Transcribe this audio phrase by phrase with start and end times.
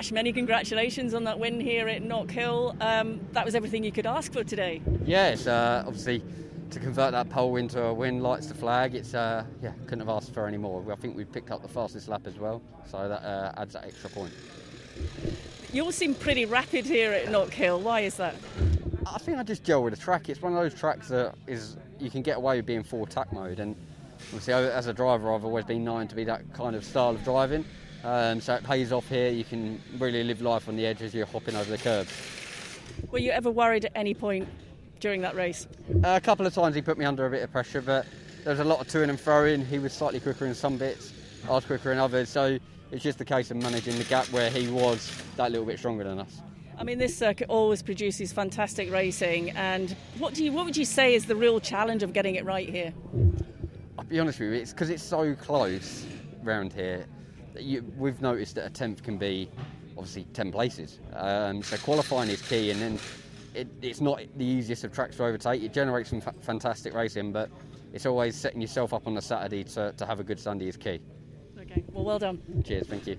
[0.00, 2.74] Ash, many congratulations on that win here at Knockhill.
[2.80, 4.80] Um, that was everything you could ask for today.
[5.04, 6.22] Yes, uh, obviously
[6.70, 8.94] to convert that pole into a win lights the flag.
[8.94, 10.90] It's uh, yeah, couldn't have asked for any more.
[10.90, 13.84] I think we picked up the fastest lap as well, so that uh, adds that
[13.84, 14.32] extra point.
[15.70, 17.82] You all seem pretty rapid here at Knockhill.
[17.82, 18.36] Why is that?
[19.04, 20.30] I think I just gel with the track.
[20.30, 23.34] It's one of those tracks that is you can get away with being full attack
[23.34, 23.76] mode, and
[24.28, 27.22] obviously as a driver, I've always been known to be that kind of style of
[27.22, 27.66] driving.
[28.02, 29.28] Um, so it pays off here.
[29.28, 32.12] You can really live life on the edge as you're hopping over the curbs.
[33.10, 34.48] Were you ever worried at any point
[35.00, 35.66] during that race?
[36.04, 38.06] Uh, a couple of times he put me under a bit of pressure, but
[38.44, 39.64] there was a lot of to and fro-in.
[39.64, 41.12] He was slightly quicker in some bits,
[41.44, 42.28] I was quicker in others.
[42.28, 42.58] So
[42.90, 46.04] it's just a case of managing the gap where he was that little bit stronger
[46.04, 46.40] than us.
[46.78, 49.50] I mean, this circuit always produces fantastic racing.
[49.50, 52.44] And what do you, what would you say is the real challenge of getting it
[52.46, 52.94] right here?
[53.98, 56.06] I'll be honest with you, it's because it's so close
[56.42, 57.04] round here.
[57.58, 59.50] You, we've noticed that a tenth can be
[59.96, 60.98] obviously ten places.
[61.14, 62.98] Um, so qualifying is key, and then
[63.54, 65.62] it, it's not the easiest of tracks to overtake.
[65.62, 67.50] It generates some fa- fantastic racing, but
[67.92, 70.76] it's always setting yourself up on the Saturday to, to have a good Sunday is
[70.76, 71.00] key.
[71.60, 72.40] Okay, well, well done.
[72.64, 73.18] Cheers, thank you.